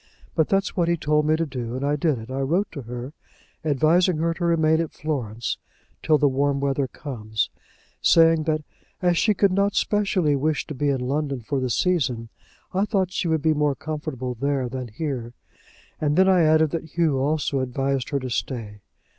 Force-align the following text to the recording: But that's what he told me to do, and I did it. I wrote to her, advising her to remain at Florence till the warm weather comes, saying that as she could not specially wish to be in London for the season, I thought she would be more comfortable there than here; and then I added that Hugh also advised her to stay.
But 0.33 0.49
that's 0.49 0.75
what 0.75 0.87
he 0.87 0.97
told 0.97 1.27
me 1.27 1.35
to 1.35 1.45
do, 1.45 1.75
and 1.75 1.85
I 1.85 1.95
did 1.95 2.17
it. 2.17 2.31
I 2.31 2.39
wrote 2.39 2.71
to 2.71 2.81
her, 2.81 3.13
advising 3.63 4.17
her 4.17 4.33
to 4.33 4.43
remain 4.45 4.81
at 4.81 4.89
Florence 4.93 5.59
till 6.01 6.17
the 6.17 6.27
warm 6.27 6.59
weather 6.59 6.87
comes, 6.87 7.51
saying 8.01 8.45
that 8.45 8.61
as 9.03 9.15
she 9.15 9.35
could 9.35 9.51
not 9.51 9.75
specially 9.75 10.35
wish 10.35 10.65
to 10.65 10.73
be 10.73 10.89
in 10.89 11.01
London 11.01 11.41
for 11.41 11.59
the 11.59 11.69
season, 11.69 12.29
I 12.73 12.85
thought 12.85 13.11
she 13.11 13.27
would 13.27 13.43
be 13.43 13.53
more 13.53 13.75
comfortable 13.75 14.33
there 14.33 14.67
than 14.67 14.87
here; 14.87 15.33
and 15.99 16.15
then 16.17 16.27
I 16.27 16.45
added 16.45 16.71
that 16.71 16.95
Hugh 16.95 17.19
also 17.19 17.59
advised 17.59 18.09
her 18.09 18.17
to 18.21 18.29
stay. 18.31 18.81